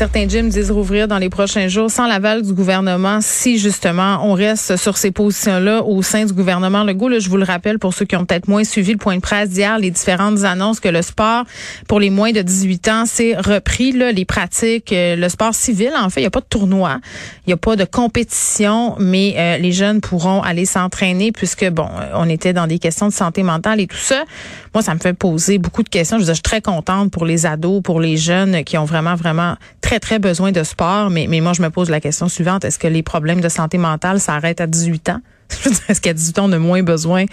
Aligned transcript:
Certains 0.00 0.26
gyms 0.26 0.48
disent 0.48 0.70
rouvrir 0.70 1.08
dans 1.08 1.18
les 1.18 1.28
prochains 1.28 1.68
jours 1.68 1.90
sans 1.90 2.06
l'aval 2.06 2.40
du 2.40 2.54
gouvernement 2.54 3.18
si 3.20 3.58
justement 3.58 4.20
on 4.24 4.32
reste 4.32 4.78
sur 4.78 4.96
ces 4.96 5.10
positions-là 5.10 5.82
au 5.82 6.00
sein 6.00 6.24
du 6.24 6.32
gouvernement 6.32 6.84
Legault. 6.84 7.10
Là, 7.10 7.18
je 7.18 7.28
vous 7.28 7.36
le 7.36 7.44
rappelle 7.44 7.78
pour 7.78 7.92
ceux 7.92 8.06
qui 8.06 8.16
ont 8.16 8.24
peut-être 8.24 8.48
moins 8.48 8.64
suivi 8.64 8.92
le 8.92 8.96
point 8.96 9.16
de 9.16 9.20
presse 9.20 9.50
d'hier, 9.50 9.78
les 9.78 9.90
différentes 9.90 10.42
annonces 10.44 10.80
que 10.80 10.88
le 10.88 11.02
sport 11.02 11.44
pour 11.86 12.00
les 12.00 12.08
moins 12.08 12.32
de 12.32 12.40
18 12.40 12.88
ans 12.88 13.04
s'est 13.04 13.36
repris. 13.36 13.92
Là, 13.92 14.10
les 14.10 14.24
pratiques, 14.24 14.90
euh, 14.94 15.16
le 15.16 15.28
sport 15.28 15.54
civil, 15.54 15.92
en 15.94 16.08
fait, 16.08 16.20
il 16.20 16.22
n'y 16.22 16.28
a 16.28 16.30
pas 16.30 16.40
de 16.40 16.46
tournoi, 16.48 16.98
il 17.46 17.50
n'y 17.50 17.52
a 17.52 17.58
pas 17.58 17.76
de 17.76 17.84
compétition, 17.84 18.96
mais 18.98 19.34
euh, 19.36 19.58
les 19.58 19.72
jeunes 19.72 20.00
pourront 20.00 20.40
aller 20.40 20.64
s'entraîner 20.64 21.30
puisque, 21.30 21.68
bon, 21.68 21.88
on 22.14 22.26
était 22.26 22.54
dans 22.54 22.66
des 22.66 22.78
questions 22.78 23.08
de 23.08 23.12
santé 23.12 23.42
mentale 23.42 23.80
et 23.80 23.86
tout 23.86 23.98
ça. 23.98 24.24
Moi, 24.72 24.82
ça 24.82 24.94
me 24.94 24.98
fait 24.98 25.12
poser 25.12 25.58
beaucoup 25.58 25.82
de 25.82 25.90
questions. 25.90 26.18
Je, 26.18 26.32
suis 26.32 26.40
très 26.40 26.62
contente 26.62 27.10
pour 27.10 27.26
les 27.26 27.44
ados, 27.44 27.82
pour 27.82 28.00
les 28.00 28.16
jeunes 28.16 28.64
qui 28.64 28.78
ont 28.78 28.86
vraiment, 28.86 29.14
vraiment 29.14 29.56
très 29.98 30.18
besoin 30.18 30.52
de 30.52 30.62
sport, 30.62 31.10
mais, 31.10 31.26
mais 31.28 31.40
moi, 31.40 31.52
je 31.52 31.62
me 31.62 31.70
pose 31.70 31.90
la 31.90 32.00
question 32.00 32.28
suivante. 32.28 32.64
Est-ce 32.64 32.78
que 32.78 32.86
les 32.86 33.02
problèmes 33.02 33.40
de 33.40 33.48
santé 33.48 33.78
mentale 33.78 34.20
s'arrêtent 34.20 34.60
à 34.60 34.66
18 34.66 35.08
ans? 35.08 35.20
Est-ce 35.88 36.00
qu'à 36.00 36.12
18 36.12 36.38
ans, 36.38 36.48
on 36.48 36.52
a 36.52 36.58
moins 36.58 36.82
besoin 36.82 37.24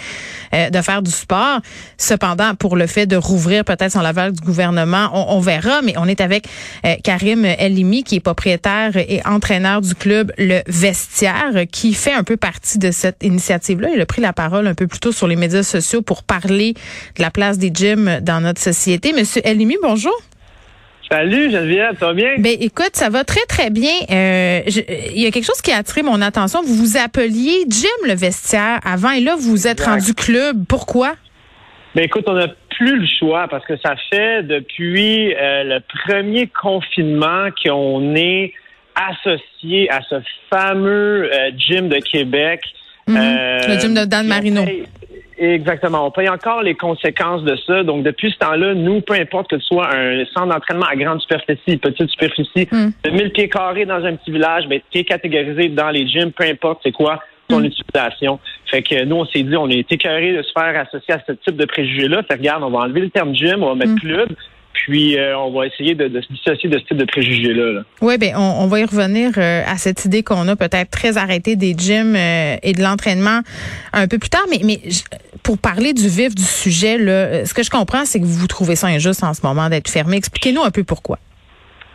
euh, 0.54 0.70
de 0.70 0.82
faire 0.82 1.02
du 1.02 1.12
sport? 1.12 1.60
Cependant, 1.98 2.56
pour 2.56 2.76
le 2.76 2.88
fait 2.88 3.06
de 3.06 3.16
rouvrir 3.16 3.64
peut-être 3.64 3.92
son 3.92 4.02
l'aval 4.02 4.32
du 4.32 4.42
gouvernement, 4.42 5.10
on, 5.14 5.40
verra, 5.40 5.82
mais 5.82 5.94
on 5.98 6.06
est 6.08 6.22
avec 6.22 6.48
euh, 6.86 6.96
Karim 7.04 7.46
Elimi, 7.46 8.04
qui 8.04 8.16
est 8.16 8.20
propriétaire 8.20 8.98
et 8.98 9.22
entraîneur 9.26 9.82
du 9.82 9.96
club 9.96 10.32
Le 10.38 10.62
Vestiaire, 10.68 11.66
qui 11.72 11.94
fait 11.94 12.14
un 12.14 12.24
peu 12.24 12.38
partie 12.38 12.80
de 12.80 12.92
cette 12.92 13.24
initiative-là. 13.24 13.90
Il 13.94 14.02
a 14.02 14.06
pris 14.06 14.22
la 14.22 14.34
parole 14.34 14.68
un 14.68 14.74
peu 14.74 14.88
plus 14.88 15.00
tôt 15.00 15.12
sur 15.12 15.28
les 15.28 15.36
médias 15.36 15.64
sociaux 15.64 16.02
pour 16.02 16.24
parler 16.24 16.74
de 17.18 17.22
la 17.22 17.32
place 17.32 17.58
des 17.58 17.72
gyms 17.74 18.20
dans 18.22 18.42
notre 18.42 18.62
société. 18.62 19.14
Monsieur 19.14 19.46
Elimi, 19.48 19.78
bonjour. 19.82 20.14
Salut 21.10 21.50
Geneviève, 21.52 21.96
ça 22.00 22.08
va 22.08 22.14
bien? 22.14 22.36
Ben 22.38 22.58
écoute, 22.60 22.92
ça 22.94 23.10
va 23.10 23.24
très 23.24 23.46
très 23.48 23.70
bien. 23.70 23.94
Euh, 24.12 24.62
il 24.68 25.22
y 25.22 25.26
a 25.26 25.32
quelque 25.32 25.46
chose 25.46 25.62
qui 25.62 25.72
a 25.72 25.78
attiré 25.78 26.04
mon 26.04 26.22
attention. 26.22 26.62
Vous 26.62 26.76
vous 26.76 26.98
appeliez 26.98 27.64
Jim 27.70 27.88
le 28.06 28.14
vestiaire 28.14 28.80
avant 28.86 29.12
et 29.12 29.22
là 29.22 29.36
vous 29.36 29.52
vous 29.52 29.68
êtes 29.68 29.80
rendu 29.80 30.14
club. 30.14 30.66
Pourquoi? 30.68 31.14
Ben 31.96 32.04
écoute, 32.04 32.26
on 32.28 32.34
n'a 32.34 32.48
plus 32.78 33.00
le 33.00 33.08
choix 33.20 33.48
parce 33.48 33.66
que 33.66 33.78
ça 33.78 33.96
fait 34.12 34.44
depuis 34.44 35.34
euh, 35.34 35.64
le 35.64 35.80
premier 36.06 36.48
confinement 36.48 37.50
qu'on 37.64 38.14
est 38.16 38.54
associé 38.96 39.90
à 39.90 40.02
ce 40.10 40.16
fameux 40.50 41.32
euh, 41.34 41.52
gym 41.58 41.88
de 41.88 41.98
Québec. 42.00 42.62
Mm-hmm. 43.08 43.68
le 43.70 43.80
gym 43.80 43.94
de 43.94 44.04
Dan 44.04 44.28
Marino. 44.28 44.66
Exactement. 45.40 46.08
On 46.08 46.12
paye 46.12 46.30
encore 46.30 46.64
les 46.64 46.74
conséquences 46.74 47.44
de 47.44 47.56
ça. 47.68 47.84
Donc, 47.84 48.04
depuis 48.04 48.32
ce 48.32 48.38
temps-là, 48.38 48.74
nous, 48.74 49.02
peu 49.02 49.14
importe 49.14 49.50
que 49.50 49.60
ce 49.60 49.68
soit 49.68 49.94
un 49.94 50.26
centre 50.26 50.48
d'entraînement 50.48 50.88
à 50.88 50.96
grande 50.96 51.22
superficie, 51.22 51.78
petite 51.78 52.10
superficie, 52.10 52.68
hmm. 52.72 52.90
de 53.04 53.10
1000 53.12 53.32
pieds 53.32 53.50
carrés 53.50 53.86
dans 53.86 54.04
un 54.04 54.16
petit 54.16 54.32
village, 54.32 54.68
ben, 54.68 54.80
tu 54.90 55.00
es 55.00 55.04
catégorisé 55.04 55.70
dans 55.70 55.90
les 55.90 56.08
gyms, 56.08 56.32
peu 56.32 56.46
importe 56.46 56.80
c'est 56.84 56.92
quoi 56.92 57.22
ton 57.48 57.60
hmm. 57.60 57.66
utilisation. 57.66 58.40
Fait 58.66 58.82
que 58.82 59.06
nous, 59.06 59.16
on 59.16 59.26
s'est 59.26 59.44
dit, 59.44 59.56
on 59.56 59.70
est 59.70 59.90
écœuré 59.92 60.34
de 60.34 60.42
se 60.42 60.52
faire 60.52 60.80
associer 60.80 61.14
à 61.14 61.22
ce 61.26 61.34
type 61.34 61.56
de 61.56 61.66
préjugés-là. 61.66 62.24
Fait 62.24 62.36
regarde, 62.36 62.64
on 62.64 62.72
va 62.72 62.80
enlever 62.80 63.02
le 63.02 63.10
terme 63.10 63.36
gym, 63.36 63.62
on 63.62 63.70
va 63.70 63.76
mettre 63.76 63.94
hmm. 63.94 64.00
club, 64.00 64.30
puis 64.86 65.18
euh, 65.18 65.38
on 65.38 65.52
va 65.52 65.66
essayer 65.66 65.96
de, 65.96 66.08
se 66.22 66.28
dissocier 66.32 66.70
de 66.70 66.78
ce 66.80 66.84
type 66.86 66.98
de 66.98 67.06
préjugés-là. 67.06 67.82
Oui, 68.02 68.18
ben 68.18 68.36
on, 68.38 68.68
va 68.68 68.80
y 68.80 68.86
revenir 68.86 69.32
euh, 69.38 69.62
à 69.66 69.78
cette 69.78 70.06
idée 70.06 70.24
qu'on 70.24 70.48
a 70.48 70.56
peut-être 70.56 70.92
très 70.92 71.18
arrêté 71.18 71.56
des 71.56 71.74
gyms 71.74 72.16
euh, 72.16 72.56
et 72.62 72.74
de 72.74 72.82
l'entraînement 72.82 73.42
un 73.94 74.08
peu 74.08 74.18
plus 74.18 74.30
tard. 74.30 74.46
Mais, 74.50 74.60
mais 74.64 74.80
pour 75.44 75.58
parler 75.58 75.94
du 75.94 76.08
vif 76.08 76.36
du 76.36 76.44
sujet, 76.44 76.98
là, 76.98 77.46
ce 77.46 77.54
que 77.54 77.64
je 77.64 77.70
comprends, 77.70 78.06
c'est 78.06 78.20
que 78.20 78.26
vous 78.26 78.48
trouvez 78.48 78.76
ça 78.76 78.88
injuste 78.88 79.24
en 79.24 79.34
ce 79.34 79.46
moment 79.46 79.70
d'être 79.70 79.90
fermé. 79.90 80.18
Expliquez-nous 80.18 80.64
un 80.64 80.72
peu 80.72 80.84
pourquoi. 80.84 81.18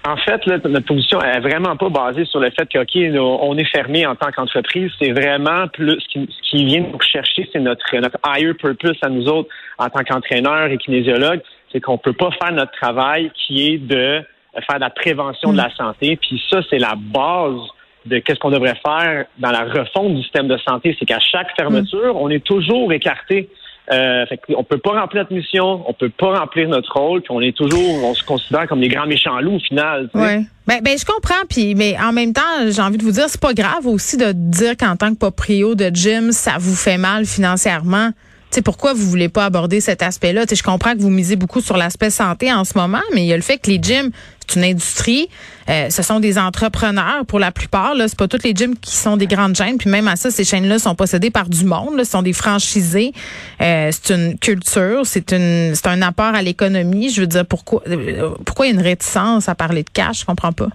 En 0.04 0.16
fait, 0.16 0.44
là, 0.46 0.58
notre 0.64 0.86
position 0.86 1.20
est 1.22 1.38
vraiment 1.38 1.76
pas 1.76 1.88
basée 1.88 2.24
sur 2.24 2.40
le 2.40 2.50
fait 2.50 2.68
que, 2.68 2.78
OK, 2.78 3.20
on 3.20 3.56
est 3.56 3.70
fermé 3.70 4.04
en 4.04 4.16
tant 4.16 4.32
qu'entreprise. 4.32 4.90
C'est 5.00 5.12
vraiment 5.12 5.68
plus 5.68 5.92
ce 6.00 6.08
qui, 6.08 6.28
ce 6.28 6.50
qui 6.50 6.64
vient 6.64 6.80
nous 6.80 7.00
chercher, 7.00 7.48
c'est 7.52 7.60
notre, 7.60 7.84
notre 7.96 8.18
higher 8.26 8.52
purpose 8.52 8.96
à 9.02 9.08
nous 9.08 9.28
autres 9.28 9.48
en 9.78 9.88
tant 9.88 10.02
qu'entraîneurs 10.02 10.66
et 10.66 10.78
kinésiologues 10.78 11.42
c'est 11.72 11.80
qu'on 11.80 11.98
peut 11.98 12.12
pas 12.12 12.30
faire 12.40 12.52
notre 12.52 12.72
travail 12.72 13.30
qui 13.34 13.66
est 13.66 13.78
de 13.78 14.22
faire 14.66 14.76
de 14.76 14.80
la 14.80 14.90
prévention 14.90 15.52
de 15.52 15.56
la 15.56 15.68
mm. 15.68 15.76
santé. 15.76 16.16
Puis 16.16 16.42
ça, 16.50 16.60
c'est 16.68 16.78
la 16.78 16.94
base 16.96 17.60
de 18.06 18.18
qu'est-ce 18.18 18.38
qu'on 18.38 18.50
devrait 18.50 18.78
faire 18.84 19.26
dans 19.38 19.50
la 19.50 19.64
refonte 19.64 20.14
du 20.14 20.22
système 20.22 20.48
de 20.48 20.58
santé. 20.58 20.96
C'est 20.98 21.06
qu'à 21.06 21.20
chaque 21.20 21.54
fermeture, 21.56 22.16
on 22.16 22.28
est 22.28 22.44
toujours 22.44 22.92
écarté. 22.92 23.48
Euh, 23.92 24.24
fait 24.26 24.40
on 24.56 24.62
peut 24.62 24.78
pas 24.78 25.00
remplir 25.00 25.22
notre 25.22 25.34
mission, 25.34 25.82
on 25.88 25.92
peut 25.92 26.08
pas 26.08 26.38
remplir 26.38 26.68
notre 26.68 26.92
rôle, 26.92 27.20
puis 27.20 27.32
on 27.32 27.40
est 27.40 27.56
toujours, 27.56 28.04
on 28.04 28.14
se 28.14 28.22
considère 28.22 28.68
comme 28.68 28.80
des 28.80 28.88
grands 28.88 29.06
méchants 29.06 29.40
loups 29.40 29.56
au 29.56 29.58
final. 29.58 30.08
Oui. 30.14 30.46
Ben, 30.68 30.80
ben, 30.82 30.96
je 30.96 31.04
comprends, 31.04 31.44
puis 31.50 31.74
mais 31.74 31.96
en 32.00 32.12
même 32.12 32.32
temps, 32.32 32.42
j'ai 32.68 32.80
envie 32.80 32.96
de 32.96 33.02
vous 33.02 33.10
dire, 33.10 33.24
c'est 33.26 33.40
pas 33.40 33.54
grave 33.54 33.86
aussi 33.86 34.16
de 34.16 34.30
dire 34.32 34.76
qu'en 34.76 34.94
tant 34.94 35.12
que 35.12 35.18
proprio 35.18 35.74
de 35.74 35.90
gym, 35.92 36.30
ça 36.30 36.52
vous 36.60 36.76
fait 36.76 36.96
mal 36.96 37.26
financièrement 37.26 38.10
sais, 38.52 38.62
pourquoi 38.62 38.92
vous 38.92 39.08
voulez 39.08 39.28
pas 39.28 39.44
aborder 39.44 39.80
cet 39.80 40.02
aspect-là? 40.02 40.44
Je 40.50 40.62
comprends 40.62 40.92
que 40.92 41.00
vous 41.00 41.10
misez 41.10 41.36
beaucoup 41.36 41.60
sur 41.60 41.76
l'aspect 41.76 42.10
santé 42.10 42.52
en 42.52 42.64
ce 42.64 42.76
moment, 42.76 43.02
mais 43.14 43.22
il 43.22 43.26
y 43.26 43.32
a 43.32 43.36
le 43.36 43.42
fait 43.42 43.58
que 43.58 43.70
les 43.70 43.78
gyms, 43.80 44.10
c'est 44.46 44.58
une 44.58 44.64
industrie. 44.64 45.28
Euh, 45.68 45.88
ce 45.90 46.02
sont 46.02 46.20
des 46.20 46.38
entrepreneurs 46.38 47.24
pour 47.26 47.38
la 47.38 47.52
plupart. 47.52 47.94
Là, 47.94 48.08
c'est 48.08 48.18
pas 48.18 48.28
toutes 48.28 48.44
les 48.44 48.54
gyms 48.54 48.76
qui 48.76 48.96
sont 48.96 49.16
des 49.16 49.26
grandes 49.26 49.56
chaînes. 49.56 49.78
Puis 49.78 49.88
même 49.88 50.08
à 50.08 50.16
ça, 50.16 50.30
ces 50.30 50.44
chaînes-là 50.44 50.78
sont 50.78 50.94
possédées 50.94 51.30
par 51.30 51.48
du 51.48 51.64
monde. 51.64 51.98
Ce 51.98 52.04
sont 52.04 52.22
des 52.22 52.32
franchisés. 52.32 53.12
Euh, 53.60 53.90
c'est 53.92 54.14
une 54.14 54.38
culture. 54.38 55.02
C'est 55.04 55.32
une, 55.32 55.74
c'est 55.74 55.86
un 55.86 56.02
apport 56.02 56.34
à 56.34 56.42
l'économie. 56.42 57.10
Je 57.10 57.20
veux 57.20 57.26
dire, 57.26 57.46
pourquoi, 57.46 57.82
euh, 57.88 58.30
pourquoi 58.44 58.66
il 58.66 58.70
y 58.70 58.72
a 58.72 58.74
une 58.74 58.84
réticence 58.84 59.48
à 59.48 59.54
parler 59.54 59.84
de 59.84 59.90
cash? 59.90 60.20
Je 60.20 60.24
comprends 60.26 60.52
pas. 60.52 60.68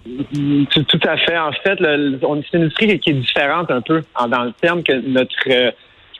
Tout, 0.70 1.00
à 1.04 1.16
fait. 1.18 1.38
En 1.38 1.52
fait, 1.52 1.78
c'est 1.78 2.56
une 2.56 2.62
industrie 2.62 2.98
qui 2.98 3.10
est 3.10 3.14
différente 3.14 3.70
un 3.70 3.82
peu 3.82 4.02
dans 4.28 4.44
le 4.44 4.52
terme 4.60 4.82
que 4.82 4.92
notre 5.06 5.34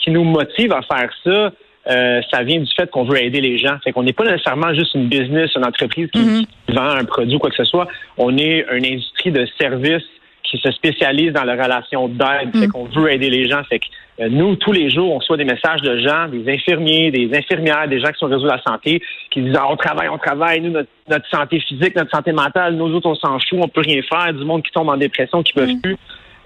qui 0.08 0.14
nous 0.14 0.24
motive 0.24 0.72
à 0.72 0.82
faire 0.82 1.10
ça, 1.24 1.52
euh, 1.90 2.20
ça 2.30 2.42
vient 2.42 2.60
du 2.60 2.70
fait 2.74 2.90
qu'on 2.90 3.04
veut 3.04 3.22
aider 3.22 3.40
les 3.40 3.58
gens. 3.58 3.78
Fait 3.84 3.92
qu'on 3.92 4.02
n'est 4.02 4.12
pas 4.12 4.24
nécessairement 4.24 4.74
juste 4.74 4.94
une 4.94 5.08
business, 5.08 5.50
une 5.56 5.64
entreprise 5.64 6.08
qui, 6.12 6.20
mm-hmm. 6.20 6.74
vend 6.74 6.90
un 6.90 7.04
produit 7.04 7.36
ou 7.36 7.38
quoi 7.38 7.50
que 7.50 7.56
ce 7.56 7.64
soit. 7.64 7.88
On 8.16 8.36
est 8.36 8.66
une 8.72 8.84
industrie 8.84 9.30
de 9.30 9.46
services 9.60 10.04
qui 10.44 10.58
se 10.58 10.70
spécialise 10.70 11.32
dans 11.32 11.44
la 11.44 11.62
relation 11.62 12.08
d'aide. 12.08 12.52
Fait 12.52 12.66
mm. 12.66 12.72
qu'on 12.72 12.84
veut 12.84 13.12
aider 13.12 13.30
les 13.30 13.48
gens. 13.48 13.62
Fait 13.64 13.78
que 13.78 13.84
euh, 14.20 14.28
nous, 14.30 14.56
tous 14.56 14.72
les 14.72 14.90
jours, 14.90 15.12
on 15.12 15.18
reçoit 15.18 15.36
des 15.36 15.44
messages 15.44 15.82
de 15.82 15.98
gens, 15.98 16.28
des 16.28 16.50
infirmiers, 16.50 17.10
des 17.10 17.30
infirmières, 17.36 17.86
des 17.88 18.00
gens 18.00 18.08
qui 18.08 18.18
sont 18.18 18.26
au 18.26 18.30
réseau 18.30 18.44
de 18.44 18.48
la 18.48 18.62
santé, 18.62 19.02
qui 19.30 19.42
disent 19.42 19.56
ah, 19.58 19.66
on 19.70 19.76
travaille, 19.76 20.08
on 20.08 20.18
travaille, 20.18 20.60
nous, 20.60 20.72
notre, 20.72 21.28
santé 21.30 21.60
physique, 21.60 21.94
notre 21.96 22.10
santé 22.10 22.32
mentale, 22.32 22.74
nous 22.74 22.94
autres, 22.94 23.08
on 23.08 23.14
s'en 23.14 23.38
fout, 23.38 23.60
on 23.62 23.68
peut 23.68 23.82
rien 23.82 24.00
faire, 24.02 24.32
du 24.32 24.44
monde 24.44 24.62
qui 24.62 24.72
tombe 24.72 24.88
en 24.88 24.96
dépression, 24.96 25.42
qui 25.42 25.52
ne 25.56 25.62
peuvent 25.62 25.74
mm. 25.74 25.80
plus. 25.80 25.96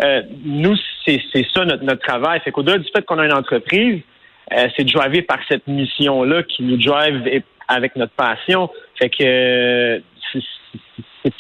Euh, 0.03 0.23
nous, 0.45 0.77
c'est 1.05 1.47
ça 1.55 1.65
notre, 1.65 1.85
notre 1.85 2.03
travail. 2.03 2.41
Fait 2.41 2.53
qu'au-delà 2.53 2.79
du 2.79 2.89
fait 2.95 3.05
qu'on 3.05 3.19
a 3.19 3.25
une 3.25 3.33
entreprise, 3.33 4.03
euh, 4.53 4.69
c'est 4.77 4.85
driver 4.85 5.23
par 5.23 5.39
cette 5.49 5.67
mission-là 5.67 6.43
qui 6.43 6.63
nous 6.63 6.77
drive 6.77 7.43
avec 7.69 7.97
notre 7.97 8.13
passion. 8.13 8.71
Fait 8.99 9.09
que 9.09 9.25
euh, 9.25 10.01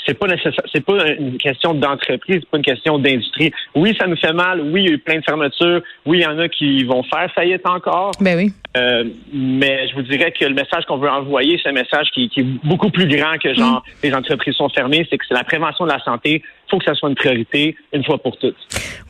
c'est 0.06 0.18
pas 0.18 0.26
nécessaire, 0.26 0.64
c'est 0.72 0.84
pas 0.84 1.08
une 1.12 1.38
question 1.38 1.74
d'entreprise, 1.74 2.40
c'est 2.40 2.48
pas 2.48 2.56
une 2.58 2.64
question 2.64 2.98
d'industrie. 2.98 3.52
Oui, 3.74 3.96
ça 3.98 4.06
nous 4.06 4.16
fait 4.16 4.32
mal. 4.32 4.60
Oui, 4.60 4.82
il 4.82 4.86
y 4.86 4.90
a 4.90 4.94
eu 4.94 4.98
plein 4.98 5.16
de 5.16 5.24
fermetures. 5.24 5.82
Oui, 6.06 6.18
il 6.18 6.22
y 6.22 6.26
en 6.26 6.38
a 6.38 6.48
qui 6.48 6.84
vont 6.84 7.02
faire 7.02 7.30
faillite 7.34 7.66
encore. 7.66 8.12
Ben 8.20 8.36
oui. 8.36 8.52
Euh, 8.76 9.04
mais 9.32 9.88
je 9.88 9.94
vous 9.94 10.02
dirais 10.02 10.32
que 10.32 10.44
le 10.44 10.54
message 10.54 10.84
qu'on 10.86 10.96
veut 10.96 11.10
envoyer, 11.10 11.60
c'est 11.62 11.68
un 11.68 11.72
message 11.72 12.08
qui, 12.14 12.28
qui, 12.30 12.40
est 12.40 12.46
beaucoup 12.64 12.90
plus 12.90 13.06
grand 13.06 13.36
que 13.38 13.52
genre 13.52 13.84
mm. 13.86 14.06
les 14.06 14.14
entreprises 14.14 14.54
sont 14.54 14.68
fermées. 14.70 15.06
C'est 15.10 15.18
que 15.18 15.24
c'est 15.28 15.34
la 15.34 15.44
prévention 15.44 15.84
de 15.84 15.90
la 15.90 16.02
santé. 16.02 16.42
Il 16.44 16.70
faut 16.70 16.78
que 16.78 16.84
ça 16.84 16.94
soit 16.94 17.10
une 17.10 17.14
priorité 17.14 17.76
une 17.92 18.02
fois 18.02 18.18
pour 18.18 18.38
toutes. 18.38 18.56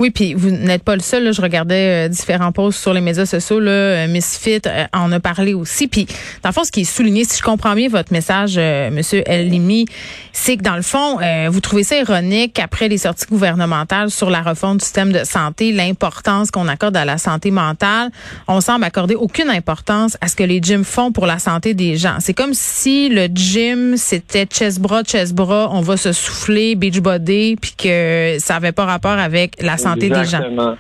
Oui, 0.01 0.11
puis 0.11 0.35
vous 0.35 0.51
n'êtes 0.51 0.83
pas 0.83 0.97
le 0.97 1.01
seul. 1.01 1.25
Là. 1.25 1.33
Je 1.33 1.41
regardais 1.41 2.07
euh, 2.07 2.09
différents 2.09 2.51
posts 2.51 2.81
sur 2.81 2.93
les 2.93 3.01
médias 3.01 3.27
sociaux. 3.27 3.61
Là. 3.61 3.71
Euh, 3.71 4.09
Misfit 4.09 4.63
euh, 4.67 4.85
en 4.93 5.13
a 5.13 5.21
parlé 5.21 5.55
aussi. 5.55 5.87
Puis, 5.87 6.07
dans 6.43 6.49
le 6.49 6.53
fond, 6.53 6.65
ce 6.65 6.73
qui 6.73 6.81
est 6.81 6.93
souligné, 6.93 7.25
si 7.25 7.39
je 7.39 7.43
comprends 7.43 7.75
bien 7.75 7.89
votre 7.89 8.13
message, 8.13 8.59
Monsieur 8.91 9.23
Limi, 9.29 9.87
c'est 10.33 10.57
que 10.57 10.62
dans 10.62 10.76
le 10.76 10.82
fond, 10.82 11.19
vous 11.50 11.61
trouvez 11.61 11.82
ça 11.82 11.99
ironique 11.99 12.59
après 12.59 12.88
les 12.88 12.99
sorties 12.99 13.26
gouvernementales 13.26 14.11
sur 14.11 14.31
la 14.31 14.41
refonte 14.41 14.79
du 14.79 14.85
système 14.85 15.12
de 15.12 15.25
santé, 15.25 15.73
l'importance 15.73 16.50
qu'on 16.50 16.69
accorde 16.69 16.97
à 16.97 17.05
la 17.05 17.19
santé 17.19 17.50
mentale. 17.50 18.11
On 18.49 18.61
semble 18.61 18.85
accorder 18.85 19.14
aucune 19.14 19.50
importance 19.50 20.17
à 20.20 20.29
ce 20.29 20.37
que 20.37 20.44
les 20.44 20.61
gyms 20.62 20.85
font 20.85 21.12
pour 21.12 21.26
la 21.26 21.38
santé 21.38 21.75
des 21.75 21.97
gens. 21.97 22.17
C'est 22.20 22.35
comme 22.35 22.55
si 22.55 23.09
le 23.09 23.26
gym, 23.26 23.97
c'était 23.97 24.47
chest 24.47 24.81
bras, 24.81 25.03
chest 25.03 25.35
bras, 25.35 25.69
on 25.73 25.81
va 25.81 25.97
se 25.97 26.12
souffler, 26.12 26.75
beach 26.75 27.00
body, 27.00 27.56
puis 27.56 27.75
que 27.76 28.37
ça 28.38 28.56
avait 28.56 28.73
pas 28.73 28.85
rapport 28.85 29.19
avec 29.19 29.62
la 29.62 29.76
santé 29.76 30.08
des 30.08 30.25
gens. 30.25 30.76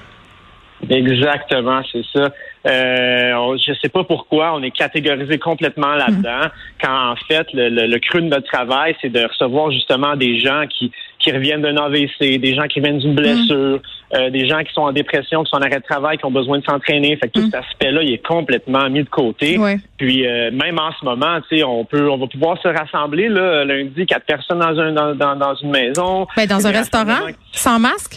Exactement, 0.88 1.80
c'est 1.92 2.04
ça. 2.12 2.30
Euh, 2.64 3.56
je 3.66 3.72
sais 3.74 3.88
pas 3.88 4.04
pourquoi 4.04 4.54
on 4.54 4.62
est 4.62 4.70
catégorisé 4.70 5.38
complètement 5.38 5.94
là-dedans, 5.94 6.44
mhm. 6.44 6.50
quand 6.80 7.10
en 7.10 7.16
fait 7.16 7.46
le, 7.52 7.68
le, 7.68 7.98
cru 7.98 8.22
de 8.22 8.28
notre 8.28 8.46
travail, 8.46 8.94
c'est 9.00 9.08
de 9.08 9.24
recevoir 9.24 9.72
justement 9.72 10.14
des 10.14 10.38
gens 10.38 10.66
qui 10.68 10.92
qui 11.22 11.30
reviennent 11.32 11.62
d'un 11.62 11.76
AVC, 11.76 12.38
des 12.38 12.54
gens 12.54 12.66
qui 12.66 12.80
viennent 12.80 12.98
d'une 12.98 13.14
blessure, 13.14 13.80
euh, 14.14 14.30
des 14.30 14.46
gens 14.46 14.62
qui 14.62 14.72
sont 14.74 14.82
en 14.82 14.92
dépression, 14.92 15.44
qui 15.44 15.50
sont 15.50 15.56
en 15.56 15.62
arrêt 15.62 15.78
de 15.78 15.84
travail, 15.84 16.18
qui 16.18 16.24
ont 16.24 16.30
besoin 16.30 16.58
de 16.58 16.64
s'entraîner. 16.64 17.16
Fait 17.16 17.28
que 17.28 17.40
tout 17.40 17.44
cet 17.46 17.54
aspect-là, 17.54 18.02
il 18.02 18.12
est 18.12 18.26
complètement 18.26 18.90
mis 18.90 19.04
de 19.04 19.08
côté. 19.08 19.58
Puis 19.96 20.26
euh, 20.26 20.50
même 20.50 20.78
en 20.78 20.90
ce 20.98 21.04
moment, 21.04 21.40
tu 21.48 21.58
sais, 21.58 21.64
on 21.64 21.84
peut, 21.84 22.10
on 22.10 22.18
va 22.18 22.26
pouvoir 22.26 22.60
se 22.60 22.68
rassembler 22.68 23.28
là, 23.28 23.64
lundi, 23.64 24.04
quatre 24.04 24.26
personnes 24.26 24.58
dans 24.58 24.78
un 24.78 24.92
dans, 25.14 25.36
dans, 25.36 25.54
une 25.54 25.70
maison. 25.70 26.26
Ben, 26.36 26.46
dans 26.46 26.66
un 26.66 26.70
restaurant, 26.72 27.20
sans 27.52 27.78
masque? 27.78 28.16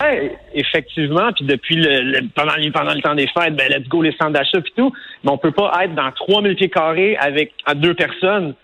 effectivement. 0.53 1.31
Puis 1.33 1.45
depuis 1.45 1.75
le, 1.75 2.27
pendant, 2.35 2.53
pendant 2.73 2.93
le 2.93 3.01
temps 3.01 3.15
des 3.15 3.27
fêtes, 3.27 3.55
ben 3.55 3.69
let's 3.69 3.87
go 3.87 4.01
les 4.01 4.15
centres 4.19 4.31
d'achat 4.31 4.59
puis 4.61 4.73
tout. 4.75 4.91
Mais 5.23 5.31
on 5.31 5.37
peut 5.37 5.51
pas 5.51 5.71
être 5.83 5.95
dans 5.95 6.11
3000 6.11 6.55
pieds 6.55 6.69
carrés 6.69 7.15
avec 7.17 7.53
à 7.65 7.75
deux 7.75 7.93
personnes 7.93 8.55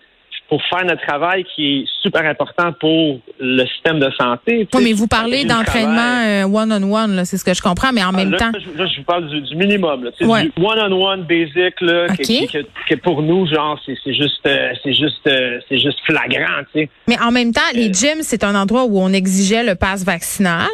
pour 0.51 0.62
faire 0.65 0.83
notre 0.83 1.01
travail 1.07 1.45
qui 1.56 1.65
est 1.65 1.86
super 2.01 2.25
important 2.25 2.74
pour 2.77 3.21
le 3.39 3.65
système 3.68 4.01
de 4.01 4.12
santé. 4.19 4.68
Oui, 4.74 4.83
mais 4.83 4.92
vous 4.92 5.07
parlez 5.07 5.45
d'entraînement 5.45 6.44
one-on-one, 6.44 7.24
c'est 7.24 7.38
ce 7.38 7.45
que 7.45 7.53
je 7.53 7.62
comprends, 7.62 7.94
mais 7.94 8.03
en 8.03 8.09
ah, 8.09 8.18
même 8.18 8.36
temps... 8.36 8.51
Là, 8.75 8.86
je 8.86 8.98
vous 8.98 9.06
parle 9.06 9.30
du, 9.30 9.56
minimum, 9.56 10.03
là, 10.03 10.12
du 10.19 10.25
one-on-one 10.25 11.24
basic, 11.24 11.80
là, 11.80 12.07
que, 12.18 12.95
pour 12.95 13.21
nous, 13.21 13.48
genre, 13.48 13.80
c'est 13.86 14.13
juste, 14.13 14.45
euh, 14.45 14.74
c'est 14.83 14.94
juste, 14.94 15.25
euh, 15.25 15.59
c'est 15.69 15.80
juste 15.80 16.00
flagrant, 16.06 16.63
tu 16.74 16.81
sais. 16.81 16.89
Mais 17.07 17.18
en 17.21 17.31
même 17.31 17.54
temps, 17.54 17.62
les 17.74 17.88
euh, 17.88 17.94
gyms, 17.94 18.21
c'est 18.21 18.44
un 18.44 18.56
endroit 18.56 18.83
où 18.83 19.00
on 19.00 19.13
exigeait 19.13 19.63
le 19.63 19.75
pass 19.75 20.04
vaccinal. 20.04 20.68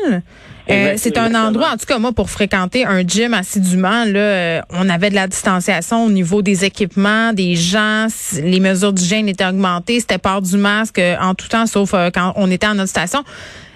Euh, 0.70 0.94
c'est 0.98 1.18
un 1.18 1.34
endroit, 1.34 1.70
en 1.74 1.78
tout 1.78 1.86
cas 1.86 1.98
moi, 1.98 2.12
pour 2.12 2.30
fréquenter 2.30 2.86
un 2.86 3.02
gym 3.02 3.34
assidûment, 3.34 4.04
là, 4.06 4.20
euh, 4.20 4.62
on 4.70 4.90
avait 4.90 5.10
de 5.10 5.16
la 5.16 5.28
distanciation 5.28 6.06
au 6.06 6.10
niveau 6.10 6.42
des 6.42 6.66
équipements, 6.66 7.32
des 7.34 7.56
gens, 7.56 8.08
les 8.42 8.60
mesures 8.60 8.92
d'hygiène 8.92 9.30
étaient 9.30 9.48
augmentées, 9.48 10.00
c'était 10.00 10.18
part 10.18 10.42
du 10.42 10.58
masque 10.58 11.00
euh, 11.00 11.16
en 11.22 11.36
tout 11.36 11.48
temps, 11.48 11.66
sauf 11.66 11.94
quand 12.14 12.34
on 12.36 12.52
était 12.52 12.68
en 12.68 12.76
notre 12.76 12.90
station. 12.90 13.24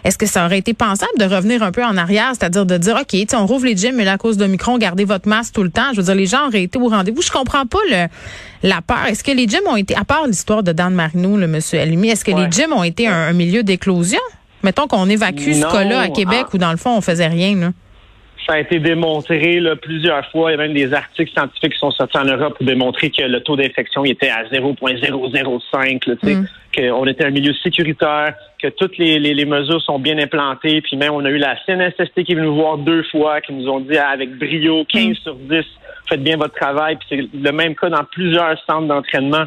Est-ce 0.04 0.18
que 0.18 0.26
ça 0.26 0.46
aurait 0.46 0.58
été 0.58 0.74
pensable 0.74 1.12
de 1.20 1.26
revenir 1.26 1.62
un 1.62 1.72
peu 1.72 1.84
en 1.84 1.96
arrière, 1.96 2.32
c'est-à-dire 2.32 2.66
de 2.66 2.78
dire, 2.78 2.98
OK, 3.00 3.16
on 3.34 3.46
rouvre 3.46 3.66
les 3.66 3.78
gyms, 3.78 3.96
mais 3.96 4.04
là, 4.04 4.14
à 4.14 4.18
cause 4.18 4.36
de 4.36 4.48
Micron, 4.48 4.80
gardez 4.80 5.06
votre 5.06 5.30
masque 5.30 5.54
tout 5.54 5.64
le 5.64 5.70
temps? 5.70 5.92
Je 5.92 5.98
veux 5.98 6.04
dire, 6.04 6.16
les 6.16 6.26
gens 6.26 6.48
auraient 6.48 6.64
été 6.64 6.80
au 6.80 6.88
rendez-vous. 6.88 7.22
Je 7.22 7.30
comprends 7.30 7.68
pas 7.68 7.78
le, 7.90 8.08
la 8.64 8.82
peur. 8.82 9.06
Est-ce 9.08 9.24
que 9.24 9.32
les 9.32 9.48
gyms 9.48 9.68
ont 9.68 9.76
été, 9.76 9.96
à 9.96 10.04
part 10.04 10.26
l'histoire 10.26 10.64
de 10.64 10.72
Dan 10.72 10.96
Marino, 10.96 11.38
le 11.38 11.48
monsieur 11.48 11.80
Alimi, 11.80 12.10
est-ce 12.10 12.26
que 12.26 12.32
les 12.32 12.50
gyms 12.50 12.74
ont 12.74 12.84
été 12.84 13.08
un 13.08 13.32
milieu 13.34 13.62
d'éclosion? 13.62 14.20
Mettons 14.64 14.88
qu'on 14.88 15.10
évacue 15.10 15.54
ce 15.54 15.72
cas-là 15.72 16.02
à 16.02 16.10
Québec 16.10 16.46
ah. 16.46 16.50
où, 16.54 16.58
dans 16.58 16.72
le 16.72 16.78
fond, 16.78 16.98
on 16.98 17.02
faisait 17.02 17.28
rien. 17.28 17.56
Là. 17.56 17.72
Ça 18.48 18.54
a 18.54 18.60
été 18.60 18.80
démontré 18.80 19.60
là, 19.60 19.76
plusieurs 19.76 20.26
fois. 20.32 20.52
Il 20.52 20.54
y 20.54 20.56
a 20.56 20.58
même 20.58 20.74
des 20.74 20.94
articles 20.94 21.32
scientifiques 21.32 21.74
qui 21.74 21.80
sont 21.80 21.92
sortis 21.92 22.18
en 22.18 22.26
Europe 22.26 22.58
pour 22.58 22.66
démontrer 22.66 23.12
que 23.12 23.22
le 23.22 23.42
taux 23.42 23.56
d'infection 23.56 24.04
était 24.04 24.30
à 24.30 24.46
0,005, 24.52 26.08
mm. 26.08 26.46
qu'on 26.76 27.06
était 27.06 27.26
un 27.26 27.30
milieu 27.30 27.54
sécuritaire, 27.64 28.34
que 28.60 28.68
toutes 28.70 28.98
les, 28.98 29.20
les, 29.20 29.46
mesures 29.46 29.82
sont 29.82 30.00
bien 30.00 30.18
implantées. 30.18 30.82
Puis 30.82 30.98
même, 30.98 31.14
on 31.14 31.24
a 31.24 31.30
eu 31.30 31.38
la 31.38 31.56
CNSST 31.66 32.24
qui 32.24 32.32
est 32.32 32.36
venue 32.36 32.48
nous 32.48 32.56
voir 32.56 32.78
deux 32.78 33.04
fois, 33.04 33.42
qui 33.42 33.54
nous 33.54 33.70
ont 33.70 33.80
dit 33.80 33.98
avec 33.98 34.36
brio 34.38 34.86
15 34.86 35.08
mm. 35.10 35.16
sur 35.16 35.36
10, 35.36 35.64
faites 36.10 36.24
bien 36.24 36.38
votre 36.38 36.56
travail. 36.56 36.96
Puis 36.96 37.08
c'est 37.10 37.38
le 37.38 37.52
même 37.52 37.76
cas 37.76 37.90
dans 37.90 38.04
plusieurs 38.04 38.58
centres 38.66 38.88
d'entraînement. 38.88 39.46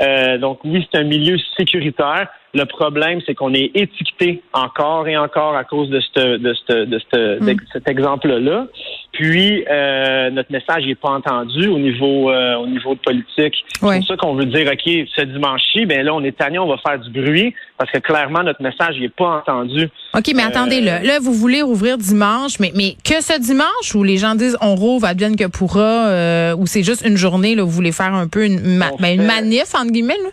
Euh, 0.00 0.38
donc 0.38 0.60
oui, 0.64 0.86
c'est 0.90 0.98
un 0.98 1.04
milieu 1.04 1.36
sécuritaire. 1.56 2.28
Le 2.54 2.64
problème, 2.64 3.20
c'est 3.26 3.34
qu'on 3.34 3.52
est 3.52 3.70
étiqueté 3.74 4.42
encore 4.52 5.06
et 5.06 5.16
encore 5.18 5.54
à 5.54 5.64
cause 5.64 5.90
de, 5.90 6.00
de, 6.16 6.36
de, 6.38 7.52
mm. 7.52 7.56
cet 7.72 7.88
exemple-là. 7.88 8.66
Puis 9.12 9.64
euh, 9.68 10.30
notre 10.30 10.52
message 10.52 10.86
n'est 10.86 10.94
pas 10.94 11.10
entendu 11.10 11.66
au 11.68 11.78
niveau 11.78 12.30
euh, 12.30 12.56
au 12.56 12.66
niveau 12.66 12.94
de 12.94 13.00
politique. 13.00 13.54
C'est 13.74 13.80
pour 13.80 14.06
ça 14.06 14.16
qu'on 14.16 14.34
veut 14.34 14.46
dire 14.46 14.70
OK, 14.70 15.08
ce 15.16 15.22
dimanche-ci, 15.22 15.86
ben 15.86 16.04
là 16.04 16.14
on 16.14 16.22
est 16.22 16.36
tanné, 16.36 16.58
on 16.58 16.68
va 16.68 16.76
faire 16.78 16.98
du 16.98 17.10
bruit 17.10 17.54
parce 17.76 17.90
que 17.90 17.98
clairement 17.98 18.42
notre 18.42 18.62
message 18.62 18.98
n'est 19.00 19.08
pas 19.08 19.38
entendu. 19.38 19.88
OK, 20.14 20.32
mais 20.34 20.42
attendez 20.42 20.80
là, 20.80 21.02
là 21.02 21.18
vous 21.20 21.32
voulez 21.32 21.62
rouvrir 21.62 21.98
dimanche, 21.98 22.60
mais 22.60 22.70
mais 22.74 22.96
que 23.04 23.20
ce 23.22 23.38
dimanche 23.40 23.94
où 23.94 24.04
les 24.04 24.18
gens 24.18 24.34
disent 24.34 24.56
on 24.60 24.74
rouvre 24.74 25.06
advienne 25.06 25.36
que 25.36 25.46
pourra 25.48 26.54
ou 26.54 26.66
c'est 26.66 26.82
juste 26.82 27.04
une 27.04 27.16
journée 27.16 27.56
là, 27.56 27.62
vous 27.62 27.70
voulez 27.70 27.92
faire 27.92 28.14
un 28.14 28.28
peu 28.28 28.44
une, 28.44 28.78
ben, 29.00 29.14
une 29.14 29.26
manif 29.26 29.74
entre 29.74 29.90
guillemets 29.90 30.18
là? 30.22 30.30